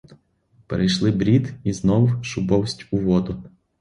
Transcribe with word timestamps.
Перейшли 0.67 1.11
брід 1.11 1.53
і 1.63 1.73
знов 1.73 2.25
шубовсть 2.25 2.85
у 2.91 2.97
воду. 2.97 3.43